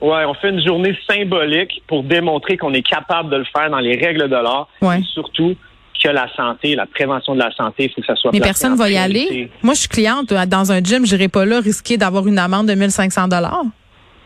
Ouais, 0.00 0.24
on 0.24 0.34
fait 0.34 0.50
une 0.50 0.64
journée 0.64 0.96
symbolique 1.08 1.82
pour 1.86 2.02
démontrer 2.02 2.56
qu'on 2.56 2.72
est 2.72 2.86
capable 2.86 3.30
de 3.30 3.36
le 3.36 3.44
faire 3.44 3.70
dans 3.70 3.78
les 3.78 3.96
règles 3.96 4.28
de 4.28 4.36
l'art. 4.36 4.68
Et 4.82 5.02
surtout 5.12 5.54
que 6.02 6.08
la 6.08 6.26
santé, 6.34 6.74
la 6.74 6.86
prévention 6.86 7.34
de 7.34 7.40
la 7.40 7.50
santé, 7.52 7.84
il 7.84 7.90
faut 7.90 8.00
que 8.00 8.06
ça 8.06 8.16
soit. 8.16 8.30
Mais 8.32 8.40
personne 8.40 8.74
va 8.74 8.88
y 8.88 8.96
aller. 8.96 9.50
Moi, 9.62 9.74
je 9.74 9.80
suis 9.80 9.88
cliente 9.88 10.32
euh, 10.32 10.46
dans 10.46 10.72
un 10.72 10.82
gym, 10.82 11.04
je 11.04 11.14
n'irai 11.14 11.28
pas 11.28 11.44
là 11.44 11.60
risquer 11.60 11.98
d'avoir 11.98 12.26
une 12.26 12.38
amende 12.38 12.68
de 12.68 12.74
1500 12.74 13.28
dollars. 13.28 13.64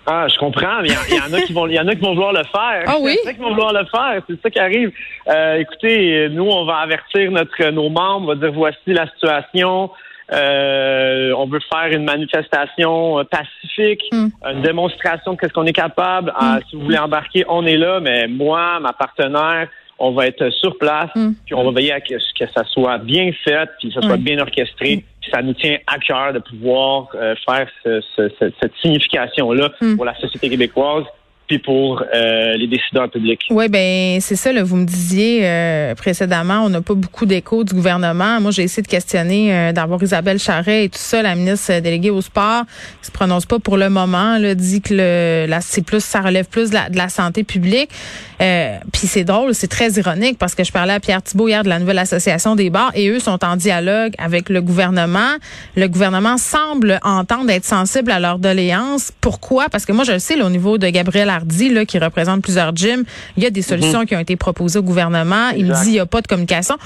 Ah, 0.07 0.27
je 0.29 0.39
comprends, 0.39 0.83
mais 0.83 0.91
il 1.09 1.17
y, 1.17 1.19
en 1.19 1.33
a 1.33 1.41
qui 1.41 1.53
vont, 1.55 1.67
il 1.67 1.75
y 1.75 1.81
en 1.81 1.89
a 1.89 1.95
qui 1.95 2.03
vont 2.03 2.15
vouloir 2.15 2.33
le 2.33 2.45
faire. 2.45 2.85
Ah 2.87 2.97
oui? 3.01 3.17
Il 3.25 3.27
y 3.27 3.29
en 3.29 3.31
a 3.31 3.35
qui 3.35 3.41
vont 3.41 3.51
vouloir 3.51 3.73
le 3.73 3.87
faire. 3.87 4.23
C'est 4.29 4.41
ça 4.41 4.51
qui 4.51 4.59
arrive. 4.59 4.93
Euh, 5.29 5.57
écoutez, 5.57 6.29
nous, 6.31 6.45
on 6.45 6.67
va 6.67 6.77
avertir 6.77 7.31
notre 7.31 7.71
nos 7.71 7.89
membres, 7.89 8.25
on 8.25 8.27
va 8.27 8.35
dire 8.35 8.53
voici 8.53 8.79
la 8.87 9.09
situation. 9.09 9.91
Euh, 10.33 11.33
on 11.37 11.47
veut 11.47 11.61
faire 11.71 11.93
une 11.93 12.05
manifestation 12.05 13.19
euh, 13.19 13.25
pacifique, 13.25 14.03
hmm. 14.11 14.29
une 14.51 14.63
démonstration 14.63 15.35
de 15.35 15.39
ce 15.43 15.53
qu'on 15.53 15.67
est 15.67 15.73
capable. 15.73 16.33
Ah, 16.35 16.57
hmm. 16.57 16.61
si 16.69 16.77
vous 16.77 16.83
voulez 16.83 16.99
embarquer, 16.99 17.45
on 17.49 17.67
est 17.67 17.77
là, 17.77 18.01
mais 18.01 18.27
moi, 18.27 18.81
ma 18.81 18.93
partenaire, 18.93 19.69
on 19.99 20.13
va 20.13 20.27
être 20.27 20.51
sur 20.51 20.79
place, 20.79 21.11
hmm. 21.15 21.33
puis 21.45 21.55
on 21.55 21.65
va 21.65 21.71
veiller 21.73 21.93
à 21.93 22.01
ce 22.01 22.35
que, 22.35 22.51
ça 22.53 22.65
soit 22.65 22.99
bien 22.99 23.31
fait, 23.45 23.69
puis 23.79 23.89
que 23.89 23.95
ça 23.95 24.03
soit 24.03 24.17
bien 24.17 24.39
orchestré. 24.39 25.05
Puis 25.21 25.31
ça 25.31 25.43
nous 25.43 25.55
tient 25.55 25.77
à 25.87 25.99
cœur 25.99 26.33
de 26.33 26.39
pouvoir 26.39 27.09
euh, 27.15 27.35
faire 27.47 27.69
cette 27.85 28.73
signification-là 28.81 29.71
pour 29.97 30.05
la 30.05 30.15
société 30.17 30.49
québécoise 30.49 31.05
puis 31.47 31.59
pour 31.59 32.03
euh, 32.03 32.57
les 32.57 32.67
décideurs 32.67 33.11
publics. 33.11 33.43
Oui, 33.51 33.69
ben 33.69 34.21
c'est 34.21 34.37
ça. 34.37 34.53
Là, 34.53 34.63
vous 34.63 34.77
me 34.77 34.87
disiez 34.87 35.41
euh, 35.43 35.95
précédemment, 35.95 36.63
on 36.65 36.71
n'a 36.71 36.81
pas 36.81 36.95
beaucoup 36.95 37.27
d'écho 37.27 37.65
du 37.65 37.75
gouvernement. 37.75 38.41
Moi, 38.41 38.51
j'ai 38.51 38.63
essayé 38.63 38.83
de 38.83 38.89
questionner, 38.89 39.55
euh, 39.55 39.73
d'avoir 39.73 40.03
Isabelle 40.03 40.39
Charret 40.39 40.85
et 40.85 40.89
tout 40.89 40.99
ça, 40.99 41.21
la 41.23 41.35
ministre 41.35 41.81
déléguée 41.81 42.11
au 42.11 42.23
sport, 42.23 42.65
qui 43.01 43.09
se 43.09 43.13
prononce 43.13 43.45
pas 43.45 43.59
pour 43.59 43.77
le 43.77 43.91
moment, 43.91 44.39
là, 44.39 44.55
dit 44.55 44.81
que 44.81 44.95
le, 44.95 45.55
c'est 45.61 45.85
plus, 45.85 46.03
ça 46.03 46.23
relève 46.23 46.47
plus 46.47 46.71
de 46.71 46.77
la, 46.97 47.09
santé 47.09 47.45
publique. 47.45 47.91
puis 48.39 49.07
c'est 49.07 49.25
drôle, 49.25 49.55
c'est 49.55 49.69
très 49.69 49.91
ironique 49.93 50.39
parce 50.39 50.55
que 50.55 50.65
je 50.65 50.73
parlais 50.73 50.95
à 50.95 51.01
Pierre 51.01 51.23
Thibault 51.23 51.49
hier 51.49 51.63
de 51.63 51.69
la 51.69 51.79
nouvelle 51.79 51.99
association 51.99 52.57
des 52.57 52.71
bars 52.71 52.91
et 52.95 53.09
eux 53.09 53.21
sont 53.21 53.45
en 53.45 53.57
dialogue 53.57 54.15
avec 54.19 54.49
le 54.49 54.63
gouvernement. 54.63 55.35
Le 55.77 55.87
gouvernement 55.87 56.39
semble 56.39 56.99
entendre 57.03 57.51
être 57.51 57.67
sensible 57.67 58.11
à 58.11 58.19
leur 58.19 58.39
doléance. 58.39 59.13
Pourquoi? 59.21 59.69
Parce 59.69 59.85
que 59.85 59.93
moi, 59.93 60.05
je 60.05 60.13
le 60.13 60.19
sais, 60.19 60.37
là, 60.37 60.47
au 60.47 60.51
niveau 60.51 60.79
de 60.79 60.89
Gabriel 60.89 61.29
là, 61.41 61.85
qui 61.85 61.99
représente 61.99 62.43
plusieurs 62.43 62.75
gyms, 62.75 63.05
il 63.37 63.43
y 63.43 63.47
a 63.47 63.51
des 63.51 63.61
mhm. 63.61 63.67
solutions 63.67 64.05
qui 64.05 64.15
ont 64.17 64.21
été 64.21 64.37
proposées 64.37 64.79
au 64.79 64.83
gouvernement. 64.83 65.51
Il 65.57 65.67
me 65.67 65.75
dit 65.83 65.91
il 65.91 65.93
n'y 65.93 66.01
a 66.01 66.07
pas 66.07 66.21
de 66.21 66.27
communication. 66.27 66.77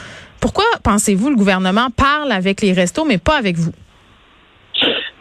Pourquoi 0.41 0.65
pensez-vous 0.85 1.31
le 1.31 1.37
gouvernement 1.37 1.89
parle 1.97 2.33
avec 2.33 2.61
les 2.61 2.73
restos, 2.73 3.05
mais 3.05 3.19
pas 3.19 3.37
avec 3.37 3.57
vous? 3.57 3.73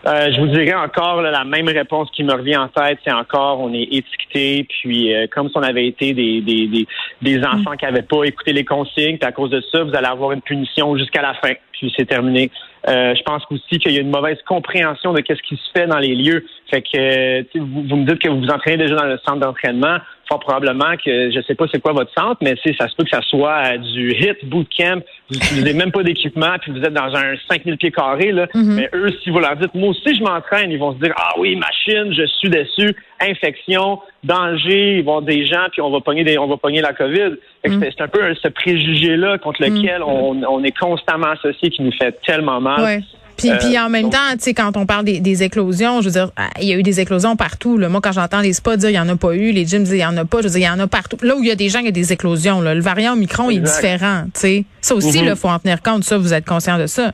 Euh, 0.08 0.32
je 0.32 0.40
vous 0.40 0.48
dirais 0.48 0.74
encore 0.74 1.22
la 1.22 1.44
même 1.44 1.68
réponse 1.68 2.10
qui 2.12 2.24
me 2.24 2.32
revient 2.32 2.56
en 2.56 2.70
tête, 2.70 3.00
c'est 3.04 3.12
encore 3.12 3.60
on 3.60 3.74
est 3.74 3.90
étiqueté, 3.92 4.66
puis 4.70 5.14
euh, 5.14 5.28
comme 5.30 5.50
si 5.50 5.58
on 5.58 5.64
avait 5.64 5.86
été 5.86 6.14
des, 6.14 6.40
des, 6.40 6.88
des, 7.22 7.44
enfants 7.44 7.76
qui 7.76 7.84
n'avaient 7.84 8.04
pas 8.04 8.24
écouté 8.24 8.54
les 8.54 8.64
consignes, 8.64 9.18
puis 9.18 9.28
à 9.28 9.34
cause 9.34 9.50
de 9.50 9.62
ça, 9.70 9.84
vous 9.84 9.94
allez 9.94 10.08
avoir 10.08 10.32
une 10.32 10.42
punition 10.42 10.96
jusqu'à 10.96 11.22
la 11.22 11.34
fin, 11.34 11.52
puis 11.78 11.94
c'est 11.96 12.06
terminé. 12.06 12.52
Euh, 12.88 13.14
je 13.16 13.22
pense 13.24 13.44
aussi 13.50 13.80
qu'il 13.80 13.92
y 13.92 13.98
a 13.98 14.02
une 14.02 14.12
mauvaise 14.12 14.38
compréhension 14.48 15.14
de 15.14 15.22
ce 15.28 15.42
qui 15.42 15.56
se 15.56 15.72
fait 15.74 15.88
dans 15.88 16.00
les 16.00 16.16
lieux. 16.16 16.46
Fait 16.70 16.82
que 16.82 17.58
vous, 17.60 17.84
vous 17.84 17.96
me 17.96 18.06
dites 18.06 18.20
que 18.20 18.30
vous 18.30 18.40
vous 18.40 18.50
entraînez 18.50 18.78
déjà 18.78 18.96
dans 18.96 19.06
le 19.06 19.20
centre 19.26 19.40
d'entraînement 19.40 19.98
fort 20.28 20.40
probablement 20.40 20.96
que 21.04 21.32
je 21.32 21.42
sais 21.48 21.56
pas 21.56 21.66
c'est 21.72 21.82
quoi 21.82 21.94
votre 21.94 22.12
centre, 22.14 22.38
mais 22.42 22.56
ça 22.78 22.88
se 22.88 22.96
peut 22.96 23.04
que 23.04 23.10
ça 23.10 23.22
soit 23.22 23.78
du 23.78 24.12
hit 24.12 24.46
bootcamp. 24.46 25.02
Vous 25.30 25.36
n'utilisez 25.36 25.74
même 25.74 25.92
pas 25.92 26.04
d'équipement, 26.04 26.56
puis 26.62 26.72
vous 26.72 26.82
êtes 26.82 26.94
dans 26.94 27.16
un 27.16 27.36
5000 27.50 27.78
pieds 27.78 27.92
carrés. 27.92 28.32
Là. 28.32 28.46
Mm-hmm. 28.48 28.74
Mais 28.74 28.90
eux, 28.94 29.10
si 29.24 29.30
vous 29.30 29.40
leur 29.40 29.56
dites, 29.56 29.74
moi 29.74 29.90
aussi 29.90 30.16
je 30.16 30.22
m'entraîne, 30.22 30.72
ils 30.72 30.80
vont 30.80 30.94
se 30.94 31.00
dire, 31.00 31.14
ah 31.18 31.34
oui, 31.38 31.56
machine, 31.56 32.14
je 32.14 32.26
suis 32.26 32.50
dessus, 32.50 32.96
infection, 33.20 34.00
danger, 34.24 34.98
ils 35.00 35.06
vont 35.06 35.22
des 35.22 35.46
gens, 35.46 35.68
puis 35.72 35.82
on 35.82 35.90
va 35.90 36.02
pogner 36.02 36.24
des, 36.24 36.38
on 36.38 36.48
va 36.48 36.58
pogner 36.58 36.82
la 36.82 36.94
COVID. 36.94 37.38
Mm-hmm. 37.66 37.92
C'est 37.96 38.04
un 38.04 38.08
peu 38.08 38.20
ce 38.36 38.48
préjugé-là 38.48 39.38
contre 39.38 39.62
lequel 39.62 40.02
mm-hmm. 40.02 40.46
on, 40.48 40.64
est 40.64 40.78
constamment 40.78 41.28
associé 41.28 41.70
qui 41.70 41.82
nous 41.82 41.92
fait 41.92 42.20
tellement 42.26 42.62
mal. 42.62 43.02
Puis, 43.38 43.52
puis 43.60 43.78
en 43.78 43.90
même 43.90 44.10
temps, 44.10 44.18
tu 44.34 44.40
sais, 44.40 44.54
quand 44.56 44.76
on 44.78 44.88
parle 44.88 45.06
des, 45.06 45.44
éclosions, 45.44 46.02
je 46.02 46.06
veux 46.06 46.12
dire, 46.12 46.32
ah, 46.36 46.50
il 46.60 46.68
y 46.68 46.74
a 46.74 46.76
eu 46.76 46.82
des 46.82 47.00
éclosions 47.00 47.36
partout. 47.36 47.78
Là. 47.78 47.88
Moi, 47.88 48.02
quand 48.02 48.12
j'entends 48.12 48.42
les 48.42 48.54
spas 48.54 48.78
dire 48.78 48.90
il 48.90 48.96
y 48.96 49.00
en 49.00 49.08
a 49.08 49.16
pas 49.16 49.36
eu, 49.36 49.52
les 49.52 49.66
gyms 49.66 49.84
disent 49.84 49.94
il 49.94 50.00
y 50.00 50.06
en 50.06 50.18
a 50.18 50.26
pas, 50.26 50.40
je 50.40 50.48
veux 50.48 50.54
dire, 50.54 50.60
il 50.60 50.64
y 50.64 50.70
en 50.70 50.80
a 50.80 50.88
partout. 50.88 51.18
Là 51.22 51.36
où 51.36 51.44
il 51.44 51.48
y 51.48 51.52
a 51.52 51.56
des 51.56 51.70
gens, 51.70 51.80
il 51.80 51.86
y 51.86 51.90
a 51.90 51.92
des 51.92 52.12
éclosions. 52.12 52.62
Là. 52.62 52.74
Le 52.74 52.82
variant 52.82 53.14
Omicron 53.14 53.52
est 53.52 53.60
différent. 53.60 54.24
Tu 54.34 54.40
sais, 54.40 54.66
ça 54.82 54.96
aussi, 54.96 55.20
il 55.20 55.26
mm-hmm. 55.26 55.36
faut 55.36 55.50
en 55.50 55.60
tenir 55.60 55.84
compte. 55.84 56.04
Ça, 56.04 56.18
vous 56.18 56.34
êtes 56.34 56.46
conscient 56.46 56.80
de 56.80 56.88
ça. 56.88 57.12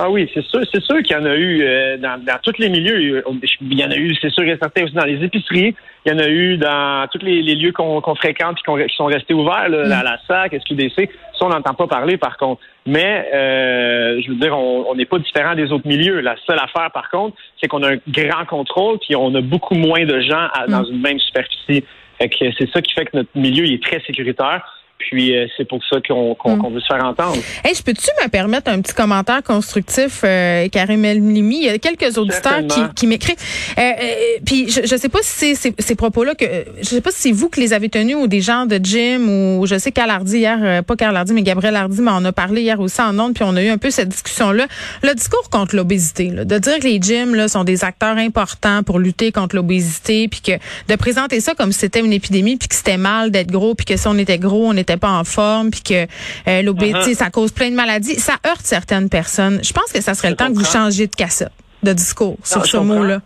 Ah 0.00 0.08
oui, 0.08 0.30
c'est 0.32 0.46
sûr, 0.46 0.60
c'est 0.72 0.80
sûr 0.80 1.02
qu'il 1.02 1.16
y 1.16 1.18
en 1.18 1.24
a 1.24 1.34
eu 1.34 1.60
euh, 1.60 1.96
dans, 1.96 2.22
dans 2.22 2.38
tous 2.40 2.56
les 2.60 2.68
milieux. 2.68 3.20
Il 3.60 3.76
y 3.76 3.84
en 3.84 3.90
a 3.90 3.96
eu, 3.96 4.14
c'est 4.22 4.30
sûr 4.30 4.44
et 4.44 4.56
certain 4.56 4.84
aussi 4.84 4.94
dans 4.94 5.04
les 5.04 5.24
épiceries. 5.24 5.74
Il 6.06 6.12
y 6.12 6.14
en 6.14 6.20
a 6.20 6.28
eu 6.28 6.56
dans 6.56 7.08
tous 7.10 7.18
les, 7.18 7.42
lieux 7.42 7.72
qu'on 7.72 8.14
fréquente 8.14 8.58
et 8.58 8.86
qui 8.86 8.94
sont 8.94 9.06
restés 9.06 9.34
ouverts, 9.34 9.68
là, 9.68 9.86
mm. 9.86 10.04
la, 10.04 10.18
SAC, 10.28 10.54
SQDC. 10.60 11.10
Ça, 11.36 11.46
on 11.46 11.48
n'entend 11.48 11.74
pas 11.74 11.88
parler, 11.88 12.16
par 12.16 12.36
contre. 12.36 12.62
Mais, 12.86 13.28
euh, 13.34 14.22
je 14.22 14.28
veux 14.28 14.36
dire, 14.36 14.56
on 14.56 14.94
n'est 14.94 15.04
pas 15.04 15.18
différent 15.18 15.56
des 15.56 15.72
autres 15.72 15.88
milieux. 15.88 16.20
La 16.20 16.36
seule 16.46 16.60
affaire, 16.60 16.92
par 16.92 17.10
contre, 17.10 17.36
c'est 17.60 17.66
qu'on 17.66 17.82
a 17.82 17.94
un 17.94 17.98
grand 18.06 18.44
contrôle 18.44 19.00
puis 19.00 19.16
on 19.16 19.34
a 19.34 19.40
beaucoup 19.40 19.74
moins 19.74 20.04
de 20.04 20.20
gens 20.20 20.46
dans 20.68 20.82
mm. 20.82 20.92
une 20.92 21.00
même 21.00 21.18
superficie. 21.18 21.82
c'est 22.20 22.70
ça 22.72 22.80
qui 22.80 22.94
fait 22.94 23.06
que 23.06 23.16
notre 23.16 23.30
milieu 23.34 23.64
est 23.64 23.82
très 23.82 24.00
sécuritaire. 24.06 24.77
Puis 24.98 25.36
euh, 25.36 25.46
c'est 25.56 25.66
pour 25.66 25.80
ça 25.84 25.98
qu'on 26.06 26.34
mm. 26.34 26.74
veut 26.74 26.80
se 26.80 26.86
faire 26.86 27.04
entendre. 27.04 27.38
Hey, 27.64 27.74
je 27.74 27.82
peux-tu 27.82 28.08
me 28.22 28.28
permettre 28.28 28.70
un 28.70 28.80
petit 28.80 28.94
commentaire 28.94 29.42
constructif, 29.42 30.22
euh, 30.24 30.68
Karim 30.68 31.02
Limi? 31.02 31.58
Il 31.58 31.64
y 31.64 31.68
a 31.68 31.78
quelques 31.78 32.18
auditeurs 32.18 32.66
qui, 32.68 32.80
qui 32.96 33.06
m'écrivent. 33.06 33.36
Euh, 33.78 33.80
euh, 33.80 34.14
puis 34.44 34.68
je 34.70 34.80
ne 34.80 34.98
sais 34.98 35.08
pas 35.08 35.20
si 35.22 35.54
c'est 35.54 35.74
ces, 35.78 35.94
propos-là 35.94 36.34
que 36.34 36.44
je 36.78 36.84
sais 36.84 37.00
pas 37.00 37.10
si 37.10 37.22
c'est 37.22 37.32
vous 37.32 37.48
qui 37.48 37.60
les 37.60 37.72
avez 37.72 37.88
tenus 37.88 38.16
ou 38.16 38.26
des 38.26 38.40
gens 38.40 38.66
de 38.66 38.78
gym 38.82 39.28
ou 39.28 39.66
je 39.66 39.78
sais 39.78 39.92
Carl 39.92 40.10
Hardy 40.10 40.38
hier, 40.38 40.82
pas 40.84 40.96
Carl 40.96 41.16
Hardy, 41.16 41.32
mais 41.32 41.42
Gabriel 41.42 41.76
Hardy 41.76 42.00
m'en 42.00 42.24
a 42.24 42.32
parlé 42.32 42.62
hier 42.62 42.80
aussi 42.80 43.00
en 43.00 43.18
ondes, 43.18 43.34
puis 43.34 43.44
on 43.46 43.54
a 43.56 43.62
eu 43.62 43.68
un 43.68 43.78
peu 43.78 43.90
cette 43.90 44.08
discussion-là. 44.08 44.66
Le 45.02 45.14
discours 45.14 45.48
contre 45.50 45.76
l'obésité, 45.76 46.30
de 46.30 46.58
dire 46.58 46.78
que 46.78 46.84
les 46.84 47.00
gyms 47.00 47.34
là, 47.34 47.48
sont 47.48 47.64
des 47.64 47.84
acteurs 47.84 48.16
importants 48.16 48.82
pour 48.82 48.98
lutter 48.98 49.32
contre 49.32 49.56
l'obésité, 49.56 50.28
puis 50.28 50.40
que 50.40 50.52
de 50.88 50.96
présenter 50.96 51.40
ça 51.40 51.54
comme 51.54 51.72
si 51.72 51.80
c'était 51.80 52.00
une 52.00 52.12
épidémie, 52.12 52.56
puis 52.56 52.68
que 52.68 52.74
c'était 52.74 52.96
mal 52.96 53.30
d'être 53.30 53.50
gros, 53.50 53.74
puis 53.74 53.86
que 53.86 53.96
si 53.96 54.08
on 54.08 54.18
était 54.18 54.38
gros, 54.38 54.66
on 54.66 54.76
était 54.76 54.87
pas 54.96 55.10
en 55.10 55.24
forme, 55.24 55.70
puis 55.70 55.82
que 55.82 56.06
euh, 56.48 56.62
l'obésité, 56.62 57.12
uh-huh. 57.12 57.16
ça 57.16 57.30
cause 57.30 57.52
plein 57.52 57.70
de 57.70 57.74
maladies, 57.74 58.14
ça 58.14 58.36
heurte 58.46 58.64
certaines 58.64 59.08
personnes. 59.08 59.60
Je 59.62 59.72
pense 59.72 59.92
que 59.92 60.00
ça 60.00 60.14
serait 60.14 60.30
le 60.30 60.36
temps 60.36 60.48
que 60.48 60.58
vous 60.58 60.64
changiez 60.64 61.06
de 61.06 61.14
cassette, 61.14 61.52
de 61.82 61.92
discours 61.92 62.36
sur 62.42 62.64
ce 62.64 62.76
mot-là. 62.78 63.20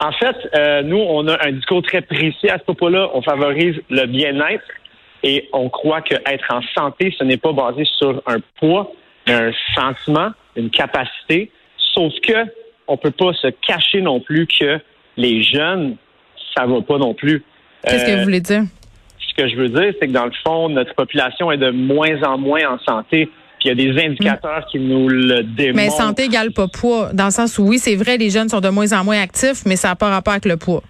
En 0.00 0.12
fait, 0.12 0.36
euh, 0.54 0.82
nous, 0.82 0.98
on 0.98 1.26
a 1.26 1.44
un 1.44 1.52
discours 1.52 1.82
très 1.82 2.02
précis 2.02 2.48
à 2.48 2.58
ce 2.58 2.64
propos-là. 2.64 3.10
On 3.14 3.22
favorise 3.22 3.74
le 3.90 4.06
bien-être 4.06 4.64
et 5.24 5.48
on 5.52 5.68
croit 5.68 6.02
qu'être 6.02 6.46
en 6.50 6.60
santé, 6.76 7.12
ce 7.18 7.24
n'est 7.24 7.36
pas 7.36 7.52
basé 7.52 7.84
sur 7.98 8.22
un 8.26 8.36
poids, 8.60 8.92
mais 9.26 9.34
un 9.34 9.52
sentiment, 9.74 10.30
une 10.54 10.70
capacité. 10.70 11.50
Sauf 11.94 12.12
que 12.22 12.46
on 12.86 12.96
peut 12.96 13.10
pas 13.10 13.32
se 13.34 13.48
cacher 13.48 14.00
non 14.00 14.20
plus 14.20 14.46
que 14.46 14.78
les 15.16 15.42
jeunes, 15.42 15.96
ça 16.56 16.64
va 16.64 16.80
pas 16.80 16.98
non 16.98 17.14
plus. 17.14 17.42
Qu'est-ce 17.82 18.06
que 18.06 18.16
vous 18.18 18.24
voulez 18.24 18.40
dire? 18.40 18.62
Ce 19.20 19.34
que 19.42 19.48
je 19.48 19.56
veux 19.56 19.68
dire, 19.68 19.92
c'est 20.00 20.08
que 20.08 20.12
dans 20.12 20.24
le 20.24 20.32
fond, 20.44 20.68
notre 20.68 20.94
population 20.94 21.52
est 21.52 21.58
de 21.58 21.70
moins 21.70 22.22
en 22.22 22.38
moins 22.38 22.60
en 22.68 22.78
santé. 22.78 23.30
Puis 23.58 23.68
il 23.68 23.78
y 23.78 23.88
a 23.88 23.92
des 23.92 24.04
indicateurs 24.04 24.66
qui 24.70 24.78
nous 24.78 25.08
le 25.08 25.42
démontrent. 25.42 25.76
Mais 25.76 25.90
santé 25.90 26.24
égale 26.24 26.52
pas 26.52 26.68
poids, 26.68 27.10
dans 27.12 27.26
le 27.26 27.30
sens 27.30 27.58
où 27.58 27.64
oui, 27.64 27.78
c'est 27.78 27.96
vrai, 27.96 28.16
les 28.16 28.30
jeunes 28.30 28.48
sont 28.48 28.60
de 28.60 28.68
moins 28.68 28.92
en 28.92 29.04
moins 29.04 29.20
actifs, 29.20 29.64
mais 29.66 29.76
ça 29.76 29.88
n'a 29.88 29.96
pas 29.96 30.10
rapport 30.10 30.32
avec 30.32 30.44
le 30.44 30.56
poids. 30.56 30.82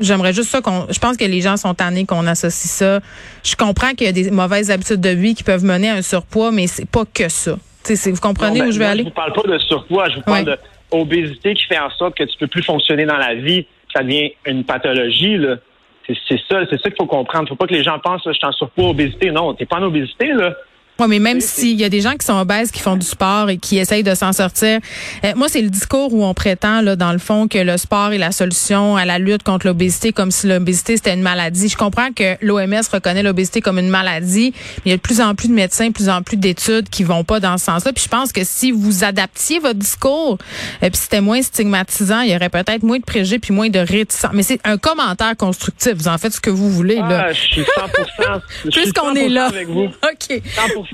J'aimerais 0.00 0.32
juste 0.32 0.48
ça 0.48 0.60
qu'on. 0.60 0.86
Je 0.90 0.98
pense 0.98 1.16
que 1.16 1.24
les 1.24 1.40
gens 1.40 1.56
sont 1.56 1.74
tannés 1.74 2.06
qu'on 2.06 2.26
associe 2.26 2.70
ça. 2.70 3.00
Je 3.44 3.56
comprends 3.56 3.90
qu'il 3.90 4.06
y 4.06 4.10
a 4.10 4.12
des 4.12 4.30
mauvaises 4.30 4.70
habitudes 4.70 5.00
de 5.00 5.10
vie 5.10 5.34
qui 5.34 5.42
peuvent 5.42 5.64
mener 5.64 5.90
à 5.90 5.94
un 5.94 6.02
surpoids, 6.02 6.50
mais 6.50 6.66
c'est 6.66 6.88
pas 6.88 7.04
que 7.04 7.28
ça. 7.28 7.56
vous 7.88 8.20
comprenez 8.20 8.60
ben, 8.60 8.68
où 8.68 8.72
je 8.72 8.78
vais 8.78 8.86
aller? 8.86 9.02
Je 9.02 9.08
vous 9.08 9.14
parle 9.14 9.32
pas 9.32 9.42
de 9.42 9.58
surpoids, 9.58 10.08
je 10.08 10.16
vous 10.16 10.22
parle 10.22 10.56
d'obésité 10.90 11.54
qui 11.54 11.64
fait 11.64 11.78
en 11.78 11.90
sorte 11.90 12.16
que 12.16 12.24
tu 12.24 12.38
peux 12.38 12.46
plus 12.46 12.62
fonctionner 12.62 13.04
dans 13.04 13.18
la 13.18 13.34
vie. 13.34 13.66
Ça 13.94 14.02
devient 14.02 14.32
une 14.46 14.64
pathologie. 14.64 15.36
Là. 15.36 15.56
C'est 16.06 16.38
ça, 16.50 16.60
c'est 16.68 16.80
ça 16.80 16.90
qu'il 16.90 16.96
faut 16.98 17.06
comprendre. 17.06 17.48
Faut 17.48 17.56
pas 17.56 17.66
que 17.66 17.74
les 17.74 17.84
gens 17.84 17.98
pensent, 17.98 18.22
je 18.26 18.32
suis 18.32 18.46
en 18.46 18.52
surpoids, 18.52 18.88
obésité. 18.88 19.30
Non, 19.30 19.54
t'es 19.54 19.66
pas 19.66 19.76
en 19.76 19.84
obésité, 19.84 20.32
là. 20.32 20.54
Oui, 21.02 21.08
mais 21.08 21.18
même 21.18 21.40
s'il 21.40 21.80
y 21.80 21.84
a 21.84 21.88
des 21.88 22.00
gens 22.00 22.12
qui 22.12 22.24
sont 22.24 22.38
obèses, 22.38 22.70
qui 22.70 22.80
font 22.80 22.94
du 22.94 23.04
sport 23.04 23.50
et 23.50 23.58
qui 23.58 23.78
essayent 23.78 24.04
de 24.04 24.14
s'en 24.14 24.32
sortir, 24.32 24.78
euh, 25.24 25.32
moi, 25.34 25.48
c'est 25.48 25.60
le 25.60 25.68
discours 25.68 26.14
où 26.14 26.24
on 26.24 26.32
prétend, 26.32 26.80
là, 26.80 26.94
dans 26.94 27.10
le 27.10 27.18
fond, 27.18 27.48
que 27.48 27.58
le 27.58 27.76
sport 27.76 28.12
est 28.12 28.18
la 28.18 28.30
solution 28.30 28.96
à 28.96 29.04
la 29.04 29.18
lutte 29.18 29.42
contre 29.42 29.66
l'obésité, 29.66 30.12
comme 30.12 30.30
si 30.30 30.46
l'obésité, 30.46 30.96
c'était 30.96 31.14
une 31.14 31.22
maladie. 31.22 31.68
Je 31.68 31.76
comprends 31.76 32.12
que 32.14 32.36
l'OMS 32.40 32.82
reconnaît 32.92 33.24
l'obésité 33.24 33.60
comme 33.60 33.80
une 33.80 33.88
maladie, 33.88 34.54
mais 34.54 34.82
il 34.86 34.90
y 34.90 34.92
a 34.92 34.96
de 34.96 35.02
plus 35.02 35.20
en 35.20 35.34
plus 35.34 35.48
de 35.48 35.54
médecins, 35.54 35.88
de 35.88 35.92
plus 35.92 36.08
en 36.08 36.22
plus 36.22 36.36
d'études 36.36 36.88
qui 36.88 37.02
vont 37.02 37.24
pas 37.24 37.40
dans 37.40 37.58
ce 37.58 37.64
sens-là. 37.64 37.92
Puis 37.92 38.04
je 38.04 38.08
pense 38.08 38.30
que 38.30 38.44
si 38.44 38.70
vous 38.70 39.02
adaptiez 39.02 39.58
votre 39.58 39.80
discours, 39.80 40.38
euh, 40.84 40.88
puis 40.88 41.00
c'était 41.02 41.20
moins 41.20 41.42
stigmatisant, 41.42 42.20
il 42.20 42.30
y 42.30 42.36
aurait 42.36 42.48
peut-être 42.48 42.84
moins 42.84 42.98
de 42.98 43.04
préjugés 43.04 43.40
puis 43.40 43.52
moins 43.52 43.70
de 43.70 43.80
réticents. 43.80 44.30
Mais 44.34 44.44
c'est 44.44 44.60
un 44.62 44.78
commentaire 44.78 45.36
constructif. 45.36 45.94
Vous 45.96 46.08
en 46.08 46.18
faites 46.18 46.34
ce 46.34 46.40
que 46.40 46.50
vous 46.50 46.70
voulez, 46.70 46.96
là. 46.96 47.26
Ah, 47.26 47.32
je 47.32 47.40
suis 47.40 47.62
100%. 47.62 48.40
Puisqu'on 48.70 49.14
est 49.16 49.28
là. 49.28 49.46
Avec 49.46 49.66
vous. 49.66 49.86
OK 50.04 50.40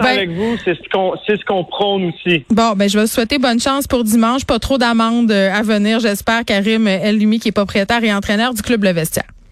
ben, 0.02 0.06
avec 0.06 0.30
vous, 0.30 0.56
c'est 0.64 0.74
ce 0.74 0.88
qu'on 0.92 1.14
c'est 1.26 1.36
ce 1.36 1.44
qu'on 1.44 1.64
prône 1.64 2.12
aussi. 2.12 2.44
Bon, 2.50 2.72
ben 2.76 2.88
je 2.88 2.98
vais 2.98 3.04
vous 3.04 3.10
souhaiter 3.10 3.38
bonne 3.38 3.60
chance 3.60 3.86
pour 3.86 4.04
dimanche. 4.04 4.44
Pas 4.44 4.58
trop 4.58 4.78
d'amendes 4.78 5.30
euh, 5.30 5.52
à 5.52 5.62
venir, 5.62 6.00
j'espère. 6.00 6.44
Karim 6.44 6.86
Elumi, 6.86 7.38
qui 7.38 7.48
est 7.48 7.52
propriétaire 7.52 8.02
et 8.02 8.12
entraîneur 8.12 8.54
du 8.54 8.62
club 8.62 8.84
Le 8.84 8.92
Vestiaire. 8.92 9.26